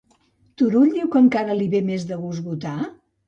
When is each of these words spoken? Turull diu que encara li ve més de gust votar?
Turull 0.61 0.87
diu 0.95 1.11
que 1.15 1.21
encara 1.25 1.57
li 1.61 1.67
ve 1.75 1.83
més 1.91 2.07
de 2.13 2.19
gust 2.25 2.47
votar? 2.49 2.75